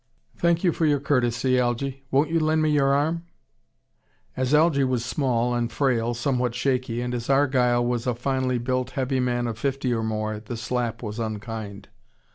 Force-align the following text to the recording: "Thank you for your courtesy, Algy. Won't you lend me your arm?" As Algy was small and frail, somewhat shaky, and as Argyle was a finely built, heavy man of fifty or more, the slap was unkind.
"Thank 0.35 0.63
you 0.63 0.71
for 0.71 0.87
your 0.87 0.99
courtesy, 0.99 1.59
Algy. 1.59 2.05
Won't 2.09 2.31
you 2.31 2.39
lend 2.39 2.63
me 2.63 2.71
your 2.71 2.91
arm?" 2.91 3.25
As 4.35 4.51
Algy 4.51 4.83
was 4.83 5.05
small 5.05 5.53
and 5.53 5.71
frail, 5.71 6.15
somewhat 6.15 6.55
shaky, 6.55 7.01
and 7.01 7.13
as 7.13 7.29
Argyle 7.29 7.85
was 7.85 8.07
a 8.07 8.15
finely 8.15 8.57
built, 8.57 8.89
heavy 8.97 9.19
man 9.19 9.45
of 9.45 9.59
fifty 9.59 9.93
or 9.93 10.01
more, 10.01 10.39
the 10.39 10.57
slap 10.57 11.03
was 11.03 11.19
unkind. 11.19 11.87